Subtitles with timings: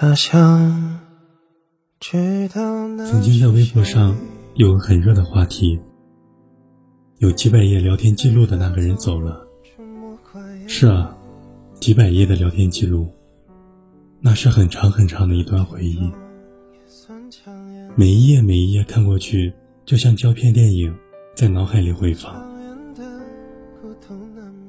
[0.00, 1.00] 他乡。
[1.98, 4.16] 曾经在微博上
[4.54, 5.76] 有个很热的话题，
[7.16, 9.44] 有几百页聊天记录的那个人走了。
[10.68, 11.18] 是啊，
[11.80, 13.08] 几百页的聊天记录，
[14.20, 16.12] 那是很长很长的一段回忆。
[17.96, 19.52] 每一页每一页看过去，
[19.84, 20.96] 就像胶片电影
[21.34, 22.40] 在脑海里回放，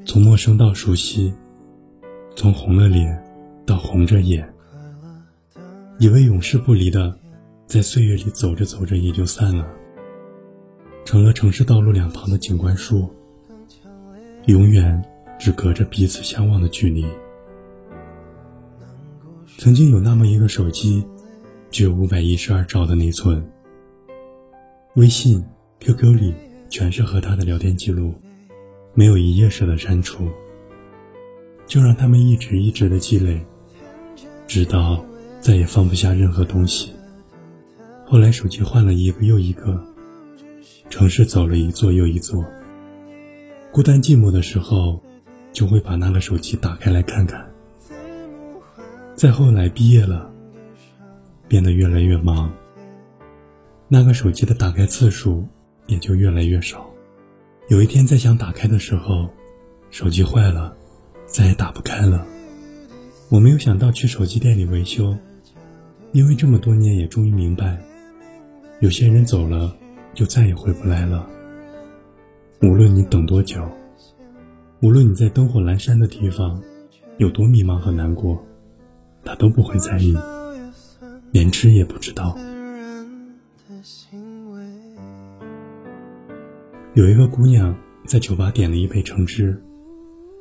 [0.07, 1.31] 从陌生到熟悉，
[2.35, 3.23] 从红了脸
[3.63, 4.51] 到红着眼。
[6.01, 7.13] 以为永世不离的，
[7.67, 9.67] 在岁月里走着走着也就散了，
[11.03, 13.13] 成了城市道路两旁的景观树，
[14.45, 15.03] 永远
[15.37, 17.05] 只隔着彼此相望的距离。
[19.57, 21.05] 曾经有那么一个手机，
[21.69, 23.45] 只有五百一十二兆的内存，
[24.95, 25.43] 微信、
[25.81, 26.33] QQ 里
[26.69, 28.13] 全是和他的聊天记录，
[28.93, 30.29] 没有一页舍得删除，
[31.67, 33.45] 就让他们一直一直的积累，
[34.47, 35.03] 直到。
[35.39, 36.93] 再也放不下任何东西。
[38.05, 39.81] 后来手机换了一个又一个，
[40.89, 42.45] 城市走了一座又一座。
[43.71, 45.01] 孤单寂寞的时候，
[45.53, 47.47] 就会把那个手机打开来看看。
[49.15, 50.29] 再后来毕业了，
[51.47, 52.51] 变得越来越忙，
[53.87, 55.47] 那个手机的打开次数
[55.87, 56.89] 也就越来越少。
[57.67, 59.29] 有一天再想打开的时候，
[59.91, 60.75] 手机坏了，
[61.27, 62.25] 再也打不开了。
[63.29, 65.15] 我没有想到去手机店里维修。
[66.11, 67.77] 因为这么多年，也终于明白，
[68.79, 69.75] 有些人走了，
[70.15, 71.29] 就再也回不来了。
[72.63, 73.63] 无论你等多久，
[74.81, 76.59] 无论你在灯火阑珊的地方
[77.17, 78.43] 有多迷茫和难过，
[79.23, 80.17] 他都不会在意，
[81.31, 82.35] 连知也不知道。
[86.95, 87.77] 有一个姑娘
[88.07, 89.61] 在酒吧点了一杯橙汁，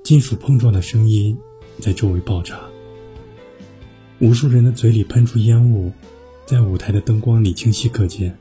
[0.02, 1.38] 金属碰撞的声音
[1.78, 2.58] 在周围爆炸。
[4.20, 5.92] 无数人的嘴里喷出烟雾，
[6.44, 8.36] 在舞台的灯光里清晰可见。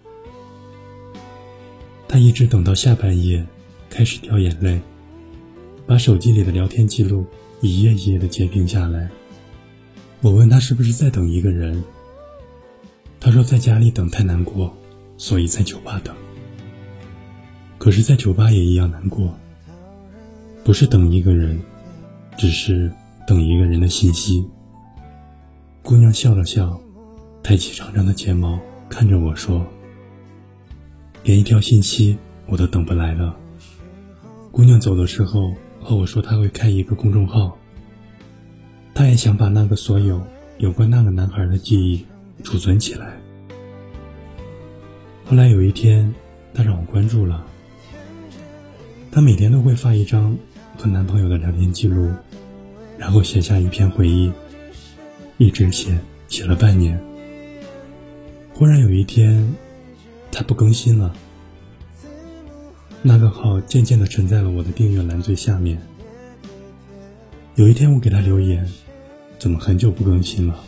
[2.08, 3.46] 他一直等到下半夜，
[3.90, 4.82] 开始掉眼泪，
[5.86, 7.26] 把手机里的聊天记录
[7.62, 9.08] 一页一页的截屏下来。
[10.22, 11.84] 我问他是不是在等一个人，
[13.20, 14.76] 他说在家里等太难过，
[15.16, 16.16] 所以在酒吧等。
[17.78, 19.38] 可是，在酒吧也一样难过，
[20.64, 21.62] 不是等一个人，
[22.36, 22.92] 只是
[23.28, 24.44] 等一个人的信息。
[25.88, 26.78] 姑娘笑了笑，
[27.42, 28.60] 抬起长长的睫毛
[28.90, 29.66] 看着我说
[31.24, 33.34] ：“连一条信息我都等不来了。”
[34.52, 37.58] 姑娘走的时候和我说，她会开一个公众号，
[38.94, 40.22] 她也想把那个所有
[40.58, 42.06] 有关那个男孩的记忆
[42.44, 43.18] 储存起来。
[45.24, 46.14] 后来有一天，
[46.54, 47.46] 她让我关注了，
[49.10, 50.38] 她每天都会发一张
[50.78, 52.12] 和男朋友的聊天记录，
[52.98, 54.30] 然后写下一篇回忆。
[55.38, 57.00] 一直写，写了半年。
[58.54, 59.56] 忽然有一天，
[60.32, 61.14] 他不更新了，
[63.04, 65.80] 那个号渐渐的沉在了我的订阅栏最下面。
[67.54, 68.68] 有一天我给他留言，
[69.38, 70.60] 怎么很久不更新了？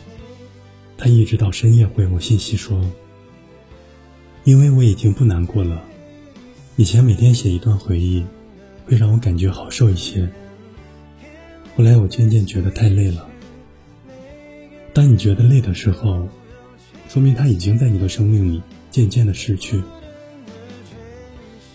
[0.96, 2.80] 他一直到深夜回我信息说，
[4.44, 5.82] 因为我已经不难过了。
[6.76, 8.24] 以前每天写一段回忆，
[8.86, 10.30] 会让我感觉好受一些。
[11.74, 13.26] 后来我渐渐觉得太累了。
[14.92, 16.28] 当你觉得累的时候，
[17.08, 19.80] 说明他已经在你的生命里渐渐的逝去。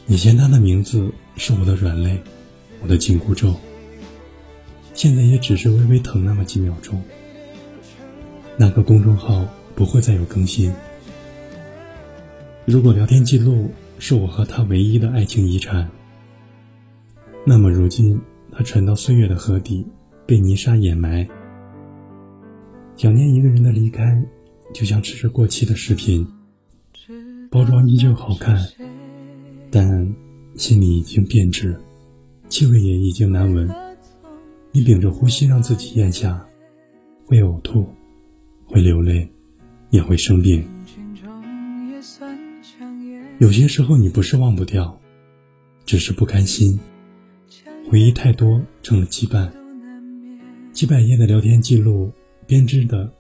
[0.08, 2.22] 以前他的名字是我的软肋，
[2.82, 3.56] 我的紧箍咒，
[4.94, 7.02] 现在也只是微微疼那么几秒钟。
[8.58, 10.72] 那个公众号不会再有更新。
[12.66, 15.90] 如果聊天记录是我和他唯一的爱情遗产，
[17.46, 18.20] 那么如今
[18.52, 19.86] 他沉到岁月的河底，
[20.26, 21.28] 被泥沙掩埋。
[22.98, 24.24] 想念一个人的离开，
[24.74, 26.26] 就像吃着过期的食品，
[27.52, 28.58] 包装依旧好看，
[29.70, 30.16] 但
[30.56, 31.78] 心里已经变质，
[32.48, 33.70] 气味也已经难闻。
[34.72, 36.44] 你屏着呼吸让自己咽下，
[37.26, 37.86] 会呕吐，
[38.66, 39.30] 会流泪，
[39.90, 40.66] 也会生病。
[43.40, 44.98] 有些时候你不是忘不掉，
[45.86, 46.80] 只是不甘心，
[47.90, 49.52] 回忆太多成了羁绊。
[50.72, 52.10] 几百页的聊天记录。
[52.48, 53.12] 编织的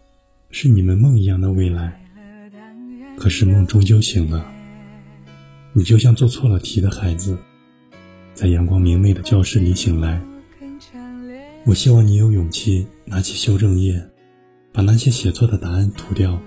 [0.51, 1.99] 是你们梦一样的未来，
[3.17, 4.45] 可是梦终究醒了。
[5.73, 7.35] 你就像做错了题的孩子，
[8.35, 10.21] 在阳光明媚的教室里醒来。
[11.65, 13.99] 我希望你有勇气拿起修正液，
[14.71, 16.39] 把那些写错的答案涂掉，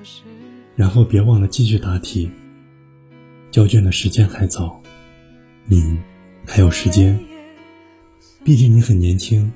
[0.76, 2.30] 然后别忘了继续答题。
[3.50, 4.80] 交卷的时间还早，
[5.66, 5.98] 你
[6.46, 7.19] 还有时间。
[8.44, 9.50] 毕竟你很年轻，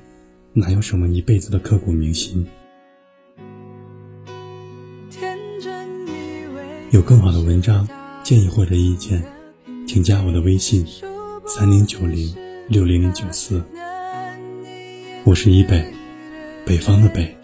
[0.53, 2.45] 哪有什么一辈子的刻骨铭心？
[6.93, 7.89] 有更好的文章
[8.23, 9.25] 建议或者意见，
[9.87, 10.87] 请加我的微信：
[11.47, 12.37] 三零九零
[12.69, 13.65] 六零零九四。
[15.25, 15.83] 我是一北，
[16.67, 17.35] 北方的北。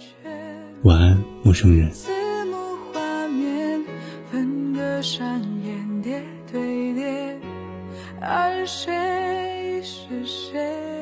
[0.83, 1.91] 晚安，陌生人。
[8.21, 10.98] 而谁是谁？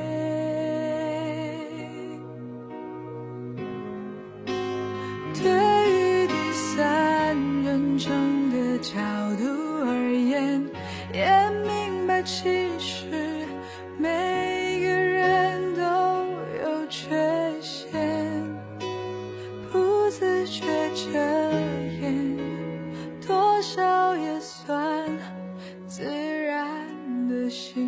[11.17, 12.43] 也明白其
[12.77, 13.07] 实
[13.97, 15.81] 每个人都
[16.61, 17.09] 有缺
[17.59, 17.89] 陷
[19.71, 21.09] 不自觉遮
[21.99, 22.37] 掩
[23.25, 25.09] 多少也算
[25.87, 26.87] 自然
[27.27, 27.86] 的行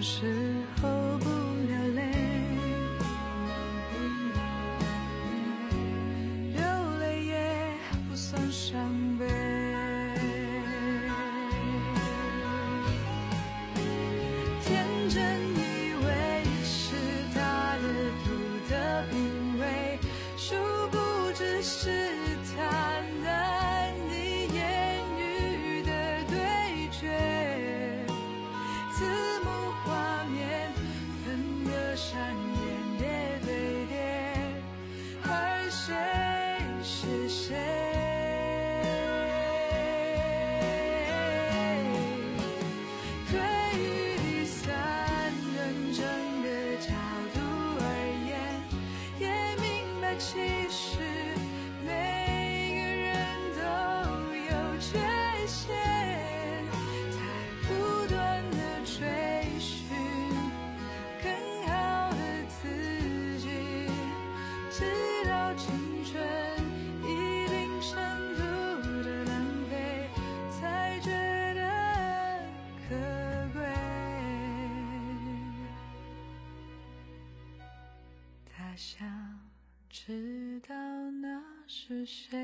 [0.00, 0.39] 是
[78.80, 79.06] 想
[79.90, 80.74] 知道
[81.20, 82.38] 那是谁？